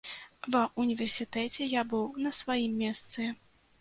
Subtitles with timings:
[0.53, 3.29] Ва ўніверсітэце я быў на сваім месцы.